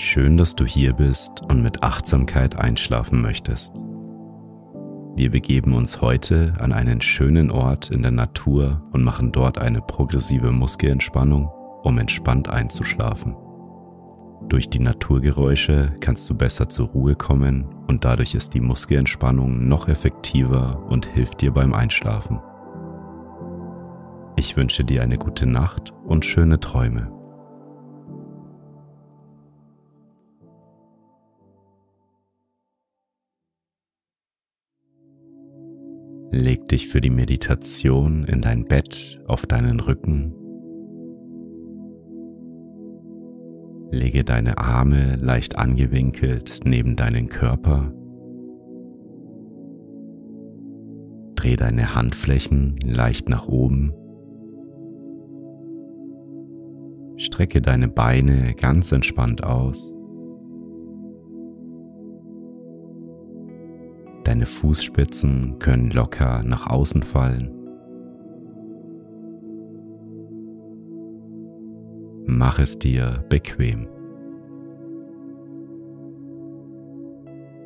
[0.00, 3.72] Schön, dass du hier bist und mit Achtsamkeit einschlafen möchtest.
[5.16, 9.80] Wir begeben uns heute an einen schönen Ort in der Natur und machen dort eine
[9.80, 11.50] progressive Muskelentspannung,
[11.82, 13.34] um entspannt einzuschlafen.
[14.48, 19.88] Durch die Naturgeräusche kannst du besser zur Ruhe kommen und dadurch ist die Muskelentspannung noch
[19.88, 22.38] effektiver und hilft dir beim Einschlafen.
[24.36, 27.17] Ich wünsche dir eine gute Nacht und schöne Träume.
[36.30, 40.34] Leg dich für die Meditation in dein Bett auf deinen Rücken.
[43.90, 47.94] Lege deine Arme leicht angewinkelt neben deinen Körper.
[51.34, 53.94] Dreh deine Handflächen leicht nach oben.
[57.16, 59.94] Strecke deine Beine ganz entspannt aus.
[64.38, 67.50] Deine Fußspitzen können locker nach außen fallen.
[72.24, 73.88] Mach es dir bequem.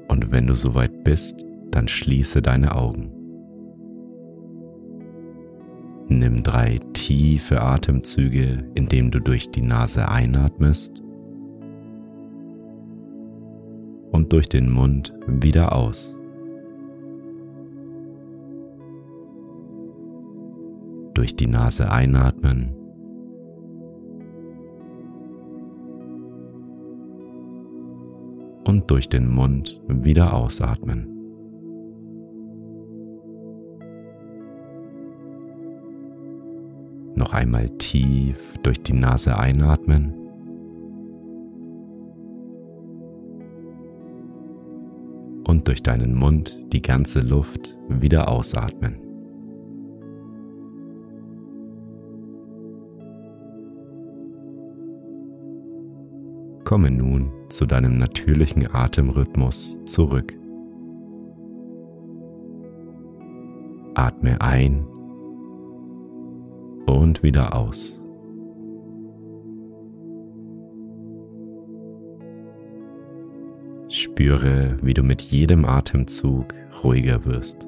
[0.08, 3.12] Und wenn du soweit bist, dann schließe deine Augen.
[6.08, 11.02] Nimm drei tiefe Atemzüge, indem du durch die Nase einatmest
[14.10, 16.16] und durch den Mund wieder aus.
[21.22, 22.74] Durch die Nase einatmen.
[28.66, 31.06] Und durch den Mund wieder ausatmen.
[37.14, 40.14] Noch einmal tief durch die Nase einatmen.
[45.46, 49.11] Und durch deinen Mund die ganze Luft wieder ausatmen.
[56.72, 60.32] Komme nun zu deinem natürlichen Atemrhythmus zurück.
[63.92, 64.86] Atme ein
[66.86, 68.02] und wieder aus.
[73.90, 77.66] Spüre, wie du mit jedem Atemzug ruhiger wirst.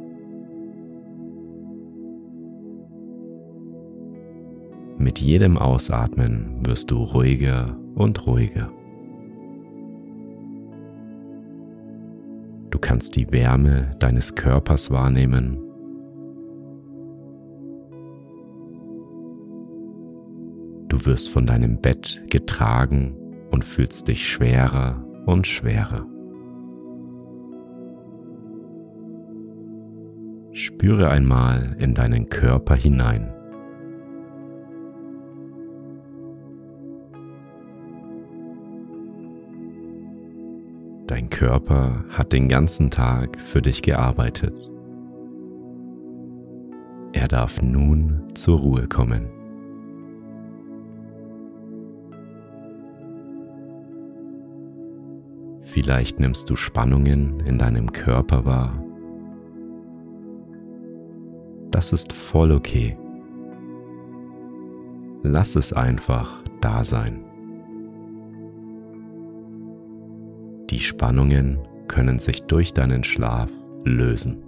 [4.97, 8.73] Mit jedem Ausatmen wirst du ruhiger und ruhiger.
[12.85, 15.57] Kannst die Wärme deines Körpers wahrnehmen.
[20.89, 23.17] Du wirst von deinem Bett getragen
[23.51, 26.07] und fühlst dich schwerer und schwerer.
[30.53, 33.33] Spüre einmal in deinen Körper hinein.
[41.15, 44.69] Dein Körper hat den ganzen Tag für dich gearbeitet.
[47.13, 49.29] Er darf nun zur Ruhe kommen.
[55.63, 58.85] Vielleicht nimmst du Spannungen in deinem Körper wahr.
[61.71, 62.99] Das ist voll okay.
[65.23, 67.24] Lass es einfach da sein.
[70.71, 71.59] Die Spannungen
[71.89, 73.51] können sich durch deinen Schlaf
[73.85, 74.43] lösen.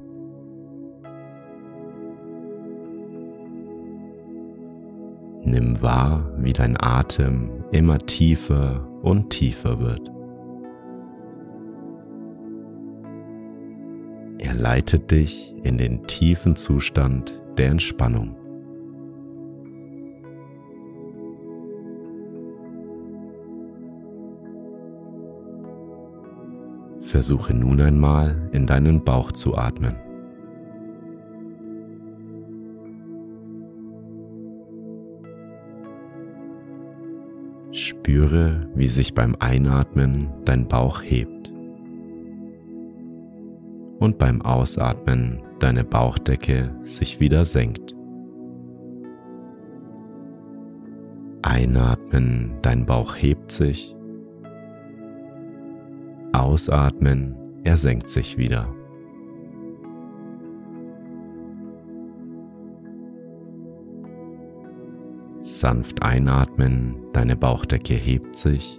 [5.44, 10.10] Nimm wahr, wie dein Atem immer tiefer und tiefer wird.
[14.38, 18.36] Er leitet dich in den tiefen Zustand der Entspannung.
[27.16, 29.96] Versuche nun einmal in deinen Bauch zu atmen.
[37.72, 41.50] Spüre, wie sich beim Einatmen dein Bauch hebt
[43.98, 47.96] und beim Ausatmen deine Bauchdecke sich wieder senkt.
[51.40, 53.95] Einatmen, dein Bauch hebt sich.
[56.36, 57.34] Ausatmen,
[57.64, 58.68] er senkt sich wieder.
[65.40, 68.78] Sanft einatmen, deine Bauchdecke hebt sich.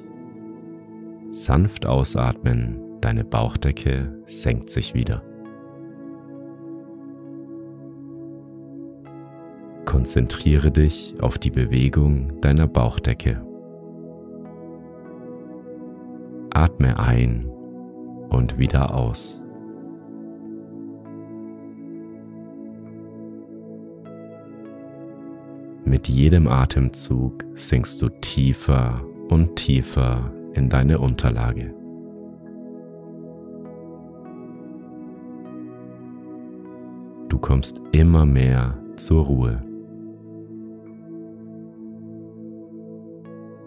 [1.29, 5.23] Sanft ausatmen, deine Bauchdecke senkt sich wieder.
[9.85, 13.46] Konzentriere dich auf die Bewegung deiner Bauchdecke.
[16.57, 17.45] Atme ein
[18.29, 19.43] und wieder aus.
[25.85, 31.75] Mit jedem Atemzug sinkst du tiefer und tiefer in deine Unterlage.
[37.29, 39.63] Du kommst immer mehr zur Ruhe.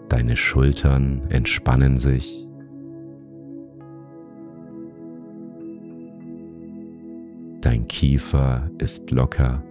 [0.09, 2.50] Deine Schultern entspannen sich.
[8.01, 9.63] Kiefer ist locker.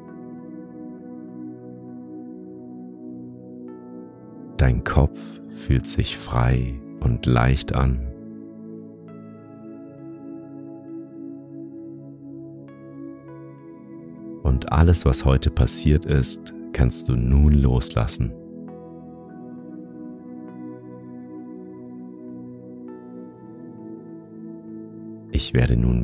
[4.57, 5.19] Dein Kopf
[5.49, 8.07] fühlt sich frei und leicht an.
[14.45, 18.33] Und alles, was heute passiert ist, kannst du nun loslassen.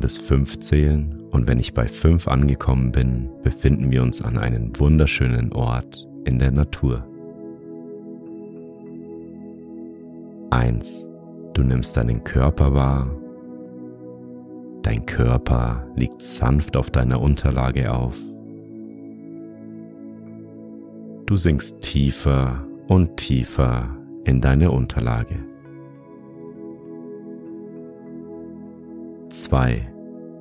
[0.07, 4.71] Bis fünf zählen und wenn ich bei fünf angekommen bin, befinden wir uns an einem
[4.79, 7.05] wunderschönen Ort in der Natur.
[10.49, 11.05] 1.
[11.53, 13.11] Du nimmst deinen Körper wahr.
[14.81, 18.15] Dein Körper liegt sanft auf deiner Unterlage auf.
[21.25, 23.93] Du sinkst tiefer und tiefer
[24.23, 25.35] in deine Unterlage.
[29.31, 29.96] 2.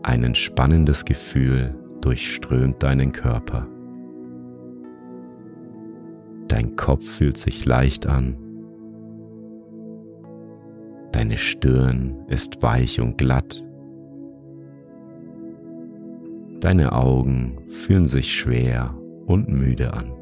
[0.06, 3.68] Ein entspannendes Gefühl durchströmt deinen Körper.
[6.48, 8.36] Dein Kopf fühlt sich leicht an
[11.16, 13.64] Deine Stirn ist weich und glatt.
[16.60, 18.94] Deine Augen fühlen sich schwer
[19.24, 20.12] und müde an.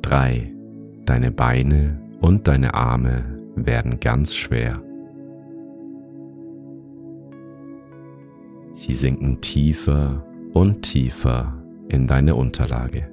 [0.00, 0.50] Drei.
[1.04, 4.82] Deine Beine und deine Arme werden ganz schwer.
[8.72, 13.08] Sie sinken tiefer und tiefer in deine Unterlage.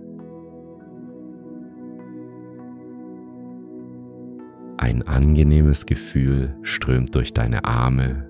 [4.78, 8.28] Ein angenehmes Gefühl strömt durch deine Arme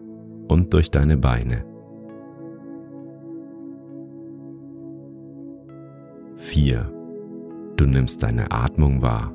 [0.50, 1.64] und durch deine Beine.
[6.36, 6.92] 4.
[7.78, 9.34] Du nimmst deine Atmung wahr,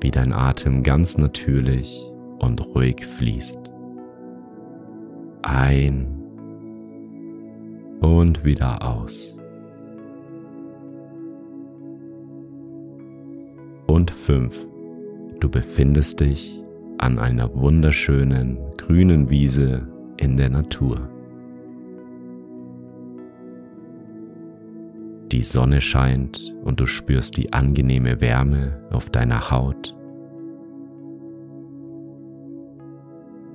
[0.00, 2.06] wie dein Atem ganz natürlich
[2.38, 3.72] und ruhig fließt.
[5.42, 6.06] Ein
[8.00, 9.36] und wieder aus.
[13.86, 14.66] Und 5.
[15.40, 16.62] Du befindest dich
[16.98, 19.86] an einer wunderschönen grünen Wiese
[20.18, 21.08] in der Natur.
[25.32, 29.96] Die Sonne scheint und du spürst die angenehme Wärme auf deiner Haut.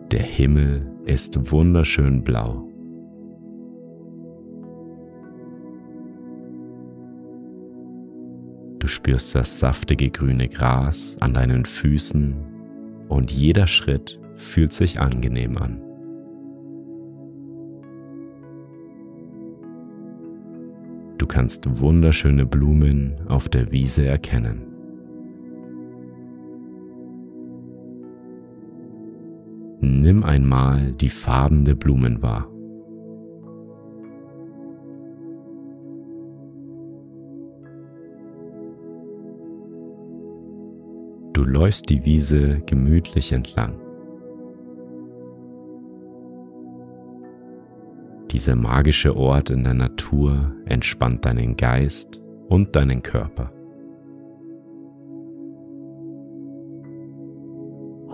[0.10, 2.70] Der Himmel ist wunderschön blau.
[8.80, 12.36] Du spürst das saftige grüne Gras an deinen Füßen
[13.10, 15.85] und jeder Schritt fühlt sich angenehm an.
[21.26, 24.62] Du kannst wunderschöne Blumen auf der Wiese erkennen.
[29.82, 32.48] Nimm einmal die Farben der Blumen wahr.
[41.34, 43.85] Du läufst die Wiese gemütlich entlang.
[48.36, 53.50] Dieser magische Ort in der Natur entspannt deinen Geist und deinen Körper.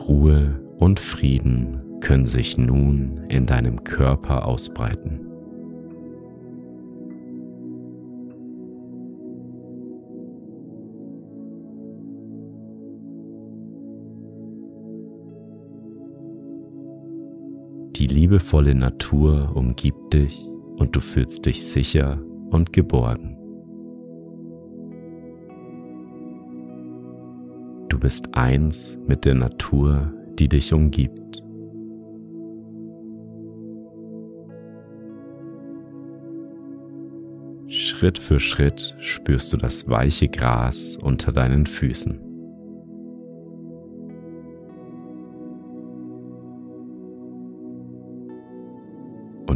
[0.07, 5.30] Ruhe und Frieden können sich nun in deinem Körper ausbreiten.
[18.21, 23.35] Liebevolle Natur umgibt dich und du fühlst dich sicher und geborgen.
[27.89, 31.41] Du bist eins mit der Natur, die dich umgibt.
[37.69, 42.30] Schritt für Schritt spürst du das weiche Gras unter deinen Füßen.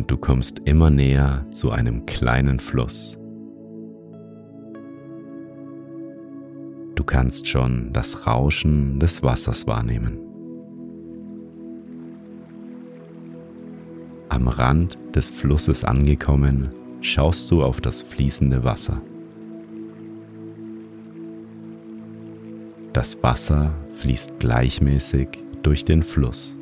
[0.06, 3.18] Und du kommst immer näher zu einem kleinen Fluss.
[6.94, 10.20] Du kannst schon das Rauschen des Wassers wahrnehmen.
[14.30, 16.70] Am Rand des Flusses angekommen,
[17.02, 19.02] schaust du auf das fließende Wasser.
[22.94, 25.30] Das Wasser fließt gleichmäßig
[25.64, 26.56] durch den Fluss.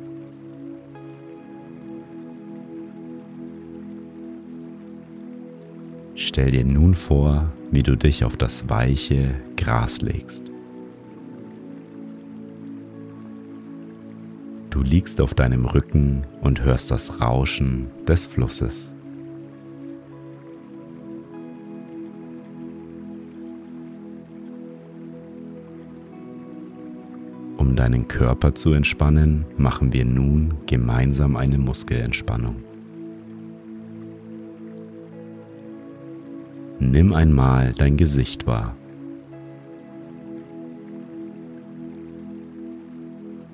[6.34, 10.50] Stell dir nun vor, wie du dich auf das weiche Gras legst.
[14.68, 18.92] Du liegst auf deinem Rücken und hörst das Rauschen des Flusses.
[27.58, 32.73] Um deinen Körper zu entspannen, machen wir nun gemeinsam eine Muskelentspannung.
[36.90, 38.76] Nimm einmal dein Gesicht wahr.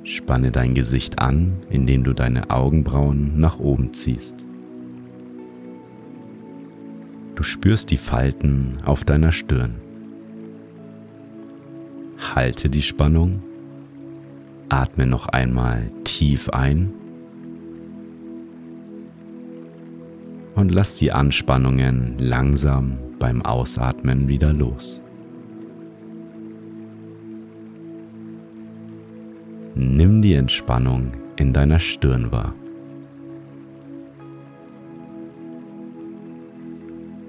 [0.02, 4.44] Spanne dein Gesicht an, indem du deine Augenbrauen nach oben ziehst.
[7.36, 9.76] Du spürst die Falten auf deiner Stirn.
[12.34, 13.42] Halte die Spannung
[14.68, 16.92] Atme noch einmal tief ein
[20.56, 25.00] und lass die Anspannungen langsam beim Ausatmen wieder los.
[29.76, 32.54] Nimm die Entspannung in deiner Stirn wahr.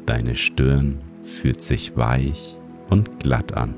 [0.07, 2.57] Deine Stirn fühlt sich weich
[2.89, 3.75] und glatt an.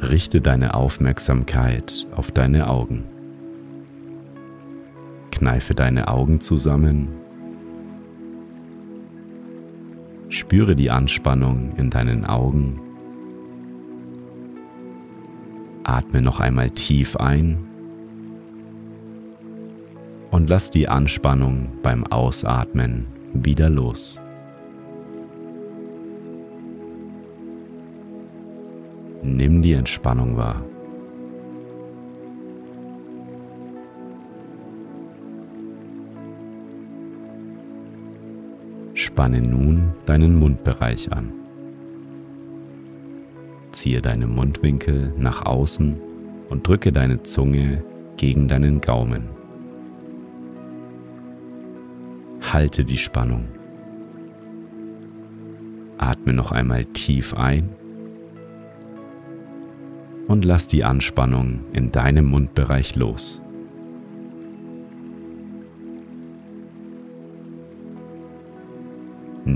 [0.00, 3.17] Richte deine Aufmerksamkeit auf deine Augen.
[5.38, 7.10] Kneife deine Augen zusammen.
[10.28, 12.80] Spüre die Anspannung in deinen Augen.
[15.84, 17.58] Atme noch einmal tief ein
[20.32, 24.20] und lass die Anspannung beim Ausatmen wieder los.
[29.22, 30.62] Nimm die Entspannung wahr.
[39.18, 41.32] Spanne nun deinen Mundbereich an.
[43.72, 45.96] Ziehe deine Mundwinkel nach außen
[46.48, 47.82] und drücke deine Zunge
[48.16, 49.24] gegen deinen Gaumen.
[52.52, 53.46] Halte die Spannung.
[55.96, 57.70] Atme noch einmal tief ein
[60.28, 63.40] und lass die Anspannung in deinem Mundbereich los.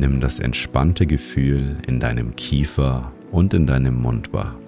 [0.03, 4.59] Nimm das entspannte Gefühl in deinem Kiefer und in deinem Mund wahr.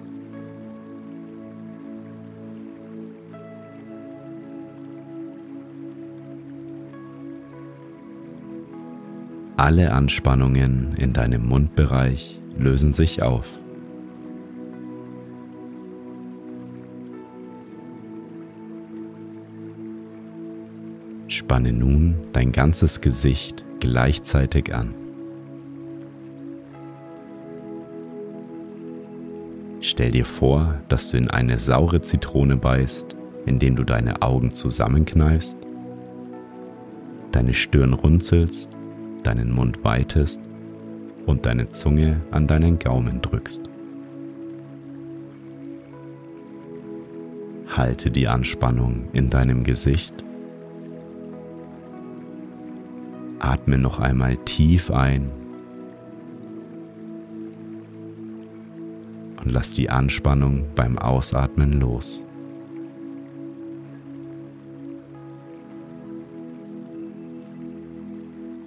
[9.57, 13.49] Alle Anspannungen in deinem Mundbereich lösen sich auf.
[21.27, 24.95] Spanne nun dein ganzes Gesicht gleichzeitig an.
[29.95, 35.57] Stell dir vor, dass du in eine saure Zitrone beißt, indem du deine Augen zusammenkneifst,
[37.31, 38.69] deine Stirn runzelst,
[39.23, 40.41] deinen Mund weitest
[41.25, 43.69] und deine Zunge an deinen Gaumen drückst.
[47.67, 50.13] Halte die Anspannung in deinem Gesicht
[53.39, 55.31] Atme noch einmal tief ein
[59.45, 62.25] und lass die Anspannung beim Ausatmen los.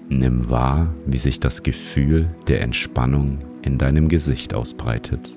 [0.09, 5.37] Nimm wahr, wie sich das Gefühl der Entspannung in deinem Gesicht ausbreitet.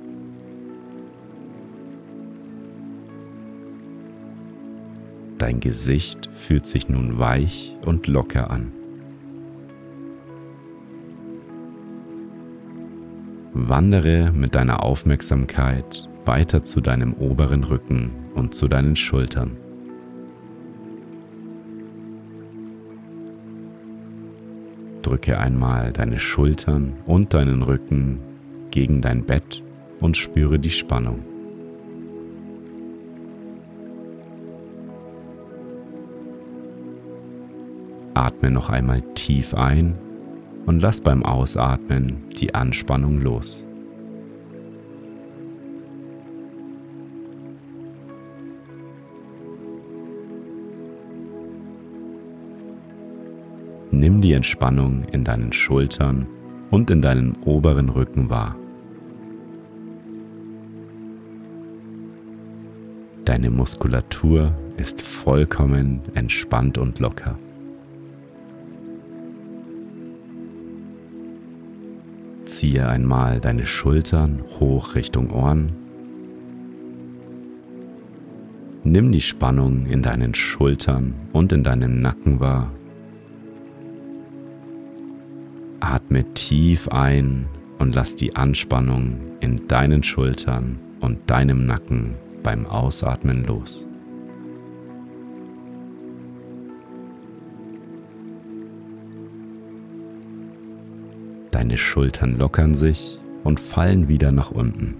[5.40, 8.72] Dein Gesicht fühlt sich nun weich und locker an.
[13.70, 19.58] Wandere mit deiner Aufmerksamkeit weiter zu deinem oberen Rücken und zu deinen Schultern.
[25.02, 28.20] Drücke einmal deine Schultern und deinen Rücken
[28.72, 29.64] gegen dein Bett
[30.00, 31.20] und spüre die Spannung.
[38.14, 39.96] Atme noch einmal tief ein
[40.66, 43.68] und lass beim Ausatmen die Anspannung los.
[53.92, 56.26] Nimm die Entspannung in deinen Schultern
[56.72, 58.56] und in deinen oberen Rücken wahr.
[63.26, 67.38] Deine Muskulatur ist vollkommen entspannt und locker.
[72.62, 75.72] Ziehe einmal deine Schultern hoch Richtung Ohren.
[78.84, 82.72] Nimm die Spannung in deinen Schultern und in deinem Nacken wahr.
[85.80, 87.48] Atme tief ein
[87.80, 92.14] und lass die Anspannung in deinen Schultern und deinem Nacken
[92.44, 93.88] beim Ausatmen los.
[101.62, 104.96] Deine Schultern lockern sich und fallen wieder nach unten.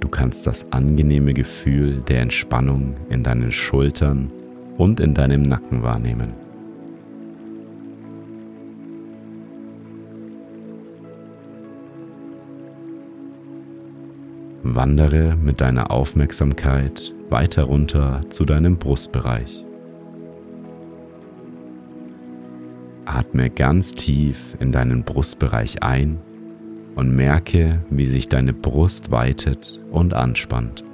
[0.00, 4.32] Du kannst das angenehme Gefühl der Entspannung in deinen Schultern
[4.78, 6.32] und in deinem Nacken wahrnehmen.
[14.62, 19.65] Wandere mit deiner Aufmerksamkeit weiter runter zu deinem Brustbereich.
[23.16, 26.18] Atme ganz tief in deinen Brustbereich ein
[26.96, 30.84] und merke, wie sich deine Brust weitet und anspannt.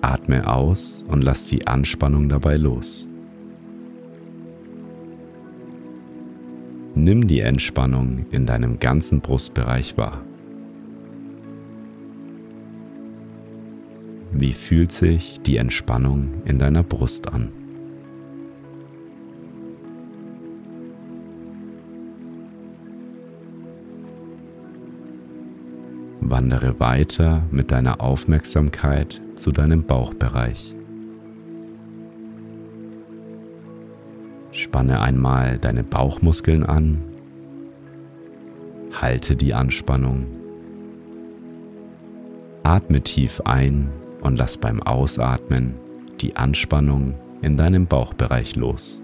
[0.00, 3.06] Atme aus und lass die Anspannung dabei los.
[6.94, 10.22] Nimm die Entspannung in deinem ganzen Brustbereich wahr.
[14.32, 17.65] Wie fühlt sich die Entspannung in deiner Brust an?
[26.46, 30.76] Wandere weiter mit deiner Aufmerksamkeit zu deinem Bauchbereich.
[34.52, 37.02] Spanne einmal deine Bauchmuskeln an,
[38.92, 40.26] halte die Anspannung,
[42.62, 45.74] atme tief ein und lass beim Ausatmen
[46.20, 49.02] die Anspannung in deinem Bauchbereich los.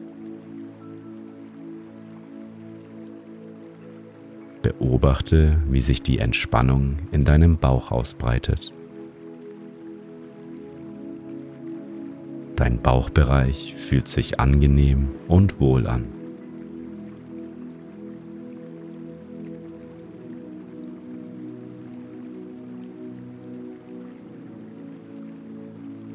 [4.62, 8.72] Beobachte, wie sich die Entspannung in deinem Bauch ausbreitet.
[12.56, 16.04] Dein Bauchbereich fühlt sich angenehm und wohl an.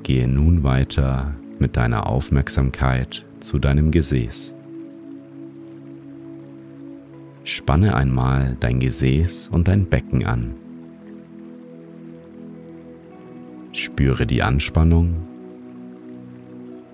[0.04, 4.57] Gehe nun weiter mit deiner Aufmerksamkeit zu deinem Gesäß.
[7.58, 10.54] Spanne einmal dein Gesäß und dein Becken an.
[13.72, 15.16] Spüre die Anspannung.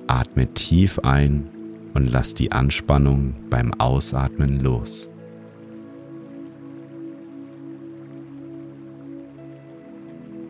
[0.08, 1.50] Atme tief ein
[1.94, 5.10] und lass die Anspannung beim Ausatmen los.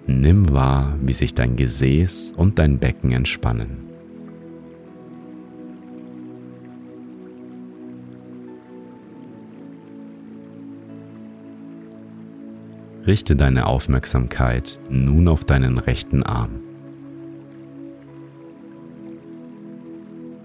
[0.05, 3.92] Nimm wahr, wie sich dein Gesäß und dein Becken entspannen.
[13.05, 16.61] Richte deine Aufmerksamkeit nun auf deinen rechten Arm.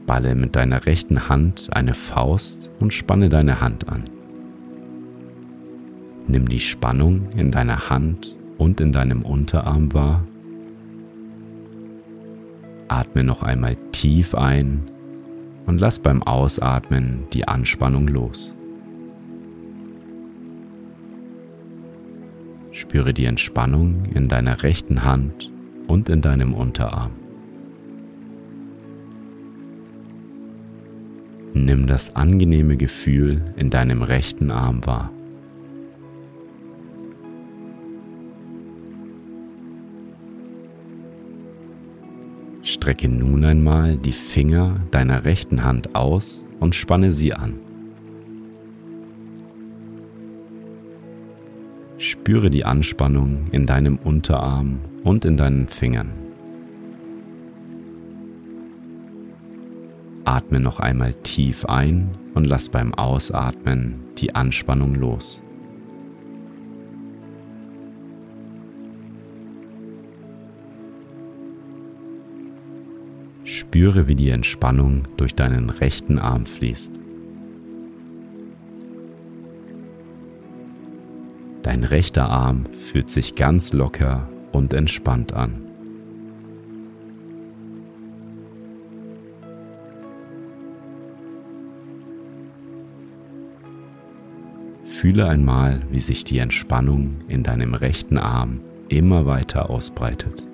[0.06, 4.04] Balle mit deiner rechten Hand eine Faust und spanne deine Hand an.
[6.26, 10.24] Nimm die Spannung in deiner Hand und in deinem Unterarm wahr.
[12.88, 14.90] Atme noch einmal tief ein
[15.66, 18.54] und lass beim Ausatmen die Anspannung los.
[22.78, 25.50] Spüre die Entspannung in deiner rechten Hand
[25.88, 27.10] und in deinem Unterarm.
[31.54, 35.10] Nimm das angenehme Gefühl in deinem rechten Arm wahr.
[42.62, 47.67] Strecke nun einmal die Finger deiner rechten Hand aus und spanne sie an.
[52.00, 56.12] Spüre die Anspannung in deinem Unterarm und in deinen Fingern.
[60.24, 65.42] Atme noch einmal tief ein und lass beim Ausatmen die Anspannung los.
[73.42, 77.07] Spüre, wie die Entspannung durch deinen rechten Arm fließt.
[81.68, 85.60] Dein rechter Arm fühlt sich ganz locker und entspannt an.
[94.86, 100.47] Fühle einmal, wie sich die Entspannung in deinem rechten Arm immer weiter ausbreitet.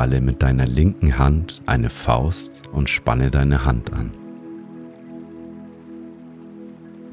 [0.00, 4.10] Balle mit deiner linken Hand eine Faust und spanne deine Hand an.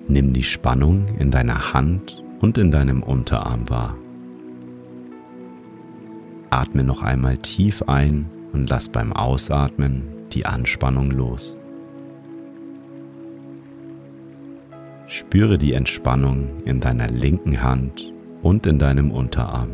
[0.08, 3.98] Nimm die Spannung in deiner Hand und in deinem Unterarm wahr.
[6.50, 11.58] Atme noch einmal tief ein und lass beim Ausatmen die Anspannung los.
[15.08, 19.72] Spüre die Entspannung in deiner linken Hand und in deinem Unterarm.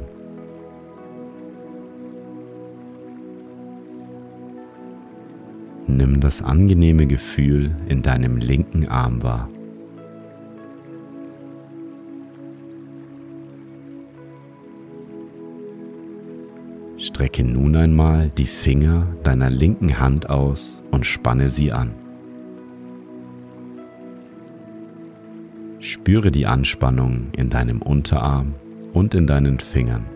[5.95, 9.47] Nimm das angenehme Gefühl in deinem linken Arm wahr.
[16.97, 21.91] Strecke nun einmal die Finger deiner linken Hand aus und spanne sie an.
[25.79, 28.55] Spüre die Anspannung in deinem Unterarm
[28.93, 30.12] und in deinen Fingern.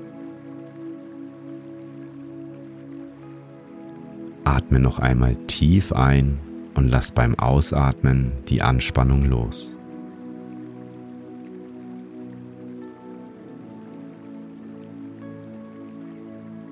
[4.47, 6.39] Atme noch einmal tief ein
[6.73, 9.75] und lass beim Ausatmen die Anspannung los.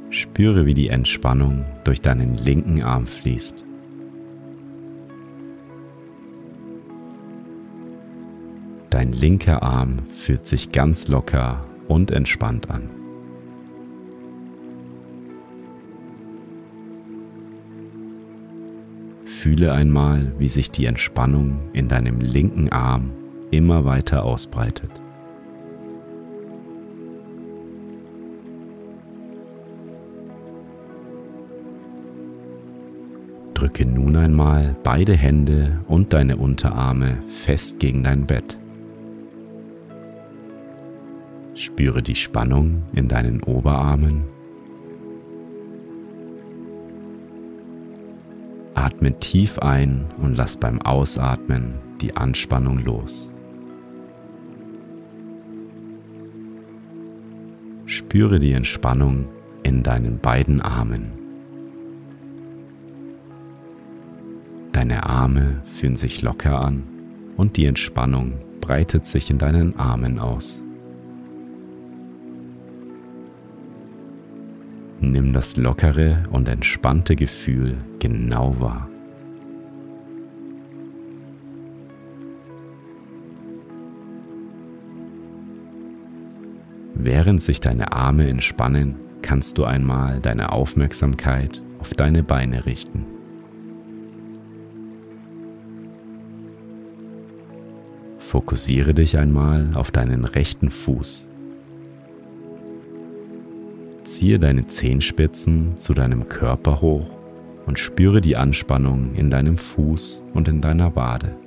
[0.10, 3.66] Spüre, wie die Entspannung durch deinen linken Arm fließt.
[8.90, 13.05] Dein linker Arm fühlt sich ganz locker und entspannt an.
[19.46, 23.12] Fühle einmal, wie sich die Entspannung in deinem linken Arm
[23.52, 24.90] immer weiter ausbreitet.
[33.54, 38.58] Drücke nun einmal beide Hände und deine Unterarme fest gegen dein Bett.
[41.54, 44.35] Spüre die Spannung in deinen Oberarmen.
[48.86, 53.32] Atme tief ein und lass beim Ausatmen die Anspannung los.
[57.88, 59.28] Spüre die Entspannung
[59.64, 61.14] in deinen beiden Armen.
[64.72, 66.84] Deine Arme fühlen sich locker an
[67.38, 70.65] und die Entspannung breitet sich in deinen Armen aus.
[75.12, 78.90] Nimm das lockere und entspannte Gefühl genau wahr.
[86.96, 93.06] Während sich deine Arme entspannen, kannst du einmal deine Aufmerksamkeit auf deine Beine richten.
[98.18, 101.30] Fokussiere dich einmal auf deinen rechten Fuß.
[104.26, 107.06] Ziehe deine Zehenspitzen zu deinem Körper hoch
[107.68, 111.38] und spüre die Anspannung in deinem Fuß und in deiner Wade.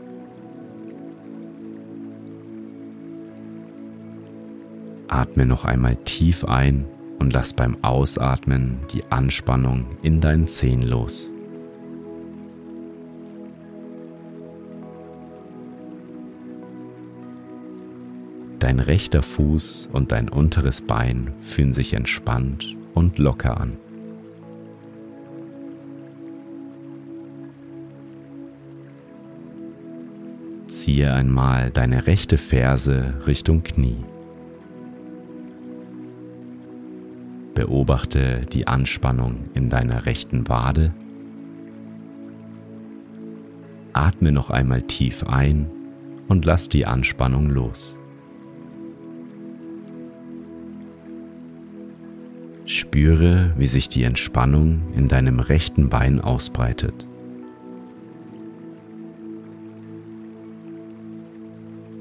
[5.09, 6.85] Atme noch einmal tief ein
[7.19, 11.33] und lass beim Ausatmen die Anspannung in deinen Zehen los.
[18.59, 23.77] Dein rechter Fuß und dein unteres Bein fühlen sich entspannt und locker an.
[30.67, 34.05] Ziehe einmal deine rechte Ferse Richtung Knie.
[37.55, 40.93] Beobachte die Anspannung in deiner rechten Wade.
[43.93, 45.71] Atme noch einmal tief ein
[46.29, 47.98] und lass die Anspannung los.
[52.89, 57.07] Spüre, wie sich die Entspannung in deinem rechten Bein ausbreitet.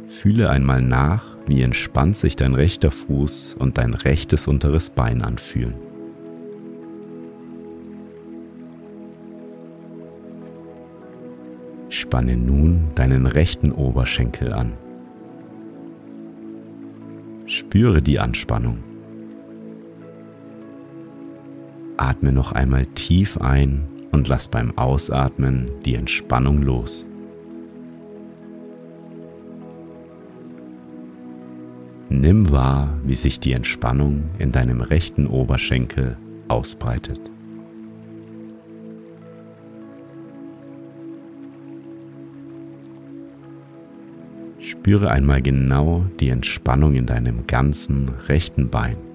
[0.08, 5.73] Fühle einmal nach, wie entspannt sich dein rechter Fuß und dein rechtes unteres Bein anfühlen.
[11.89, 14.71] Spanne nun deinen rechten Oberschenkel an.
[17.45, 18.87] Spüre die Anspannung.
[22.08, 27.06] Atme noch einmal tief ein und lass beim Ausatmen die Entspannung los.
[32.10, 36.15] Nimm wahr, wie sich die Entspannung in deinem rechten Oberschenkel
[36.48, 37.20] ausbreitet.
[44.60, 49.07] Spüre einmal genau die Entspannung in deinem ganzen rechten Bein.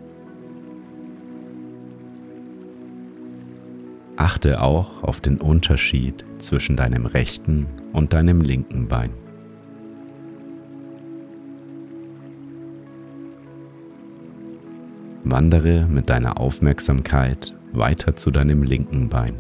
[4.23, 9.11] Achte auch auf den Unterschied zwischen deinem rechten und deinem linken Bein.
[15.25, 19.35] Wandere mit deiner Aufmerksamkeit weiter zu deinem linken Bein.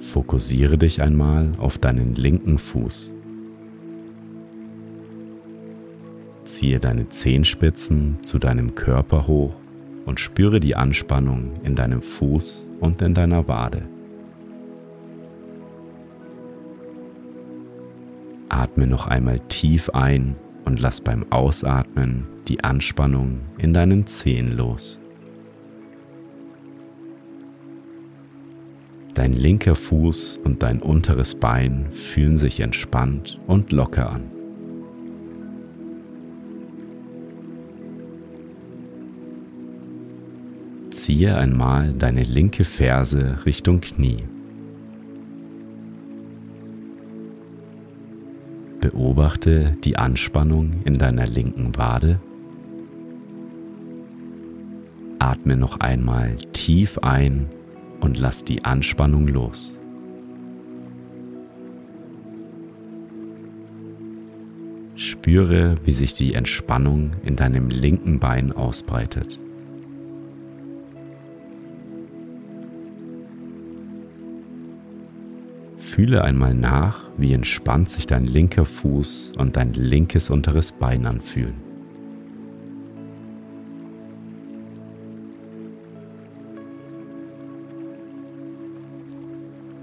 [0.00, 3.14] Fokussiere dich einmal auf deinen linken Fuß.
[6.44, 9.56] Ziehe deine Zehenspitzen zu deinem Körper hoch
[10.06, 13.82] und spüre die Anspannung in deinem Fuß und in deiner Wade.
[18.48, 25.00] Atme noch einmal tief ein und lass beim Ausatmen die Anspannung in deinen Zehen los.
[29.14, 34.35] Dein linker Fuß und dein unteres Bein fühlen sich entspannt und locker an.
[41.06, 44.24] Ziehe einmal deine linke Ferse Richtung Knie.
[48.80, 52.18] Beobachte die Anspannung in deiner linken Wade.
[55.20, 57.50] Atme noch einmal tief ein
[58.00, 59.78] und lass die Anspannung los.
[64.96, 69.38] Spüre, wie sich die Entspannung in deinem linken Bein ausbreitet.
[75.96, 81.54] Fühle einmal nach, wie entspannt sich dein linker Fuß und dein linkes unteres Bein anfühlen.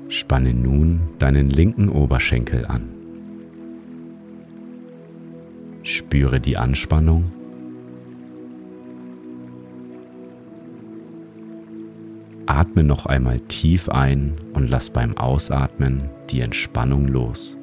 [0.07, 2.89] Spanne nun deinen linken Oberschenkel an.
[5.81, 7.31] Spüre die Anspannung
[12.73, 17.55] Atme noch einmal tief ein und lass beim Ausatmen die Entspannung los.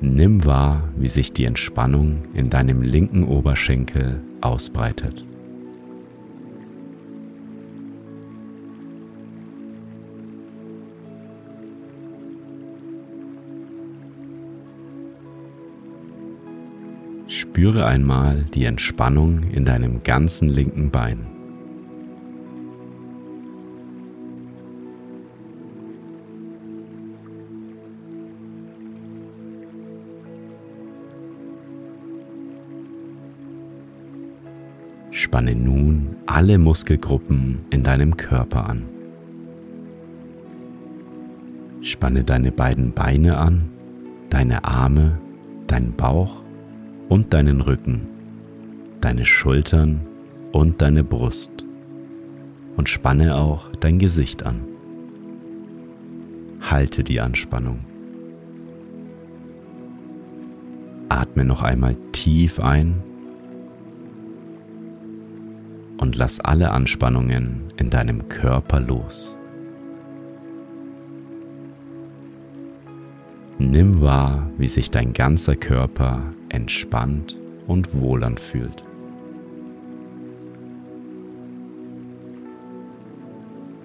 [0.00, 5.26] Nimm wahr, wie sich die Entspannung in deinem linken Oberschenkel ausbreitet.
[17.56, 21.24] Spüre einmal die Entspannung in deinem ganzen linken Bein.
[35.10, 38.82] Spanne nun alle Muskelgruppen in deinem Körper an.
[41.80, 43.70] Spanne deine beiden Beine an,
[44.28, 45.18] deine Arme,
[45.68, 46.44] deinen Bauch
[47.08, 48.08] und deinen Rücken,
[49.00, 50.00] deine Schultern
[50.52, 51.64] und deine Brust
[52.76, 54.60] und spanne auch dein Gesicht an.
[56.60, 57.80] Halte die Anspannung.
[61.08, 63.02] Atme noch einmal tief ein
[65.98, 69.36] und lass alle Anspannungen in deinem Körper los.
[73.58, 78.84] Nimm wahr, wie sich dein ganzer Körper entspannt und wohl anfühlt.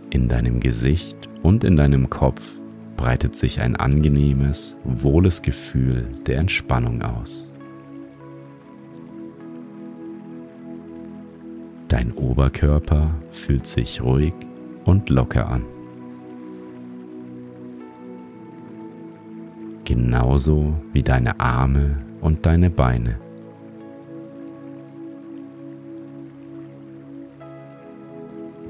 [0.10, 2.60] In deinem Gesicht und in deinem Kopf
[2.98, 7.50] breitet sich ein angenehmes, wohles Gefühl der Entspannung aus.
[11.88, 14.34] Dein Oberkörper fühlt sich ruhig
[14.84, 15.64] und locker an.
[19.92, 23.20] Genauso wie deine Arme und deine Beine.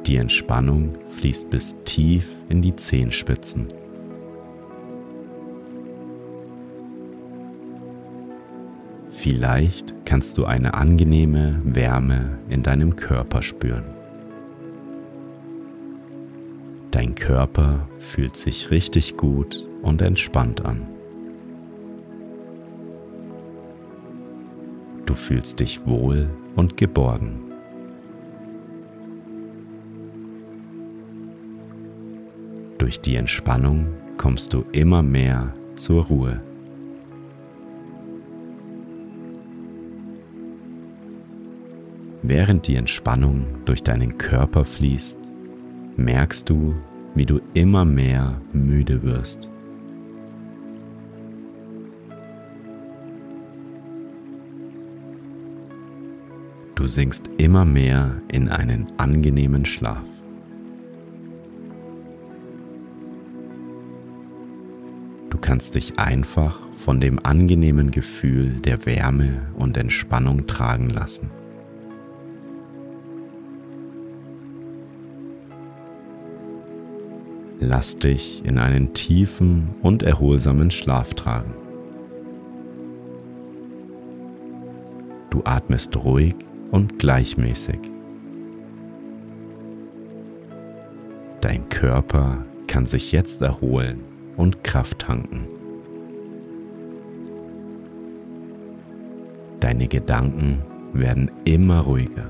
[0.07, 3.67] Die Entspannung fließt bis tief in die Zehenspitzen.
[9.11, 13.85] Vielleicht kannst du eine angenehme Wärme in deinem Körper spüren.
[16.89, 20.87] Dein Körper fühlt sich richtig gut und entspannt an.
[25.11, 27.41] Du fühlst dich wohl und geborgen.
[32.77, 36.41] Durch die Entspannung kommst du immer mehr zur Ruhe.
[42.21, 45.17] Während die Entspannung durch deinen Körper fließt,
[45.97, 46.73] merkst du,
[47.15, 49.49] wie du immer mehr müde wirst.
[56.81, 60.01] Du sinkst immer mehr in einen angenehmen Schlaf.
[65.29, 71.29] Du kannst dich einfach von dem angenehmen Gefühl der Wärme und Entspannung tragen lassen.
[77.59, 81.53] Lass dich in einen tiefen und erholsamen Schlaf tragen.
[85.29, 86.33] Du atmest ruhig
[86.71, 87.79] und gleichmäßig.
[91.41, 94.01] Dein Körper kann sich jetzt erholen
[94.37, 95.47] und Kraft tanken.
[99.59, 100.61] Deine Gedanken
[100.93, 102.29] werden immer ruhiger.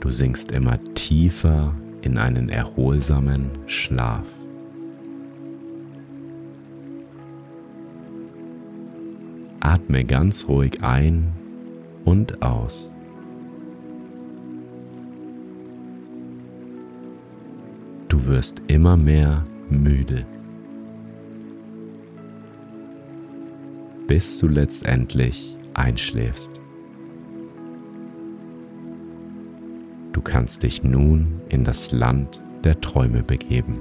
[0.00, 4.26] Du sinkst immer tiefer in einen erholsamen Schlaf.
[9.88, 11.32] Atme ganz ruhig ein
[12.04, 12.92] und aus.
[18.08, 20.26] Du wirst immer mehr müde,
[24.06, 26.50] bis du letztendlich einschläfst.
[30.12, 33.78] Du kannst dich nun in das Land der Träume begeben.